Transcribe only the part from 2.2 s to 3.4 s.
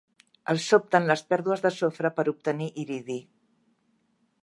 obtenir iridi.